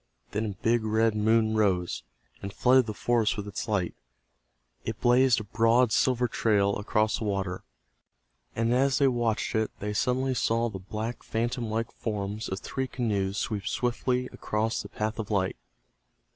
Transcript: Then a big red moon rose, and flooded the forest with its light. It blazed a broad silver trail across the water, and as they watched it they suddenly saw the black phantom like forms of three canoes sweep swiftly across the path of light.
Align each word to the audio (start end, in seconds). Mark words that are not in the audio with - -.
Then 0.31 0.45
a 0.47 0.63
big 0.63 0.83
red 0.83 1.13
moon 1.15 1.55
rose, 1.55 2.01
and 2.41 2.51
flooded 2.51 2.87
the 2.87 2.93
forest 2.95 3.37
with 3.37 3.47
its 3.47 3.67
light. 3.67 3.93
It 4.83 4.99
blazed 4.99 5.39
a 5.39 5.43
broad 5.43 5.91
silver 5.91 6.27
trail 6.27 6.75
across 6.79 7.19
the 7.19 7.23
water, 7.23 7.63
and 8.55 8.73
as 8.73 8.97
they 8.97 9.07
watched 9.07 9.53
it 9.53 9.69
they 9.79 9.93
suddenly 9.93 10.33
saw 10.33 10.69
the 10.69 10.79
black 10.79 11.21
phantom 11.21 11.69
like 11.69 11.91
forms 11.91 12.49
of 12.49 12.61
three 12.61 12.87
canoes 12.87 13.37
sweep 13.37 13.67
swiftly 13.67 14.25
across 14.33 14.81
the 14.81 14.89
path 14.89 15.19
of 15.19 15.29
light. 15.29 15.57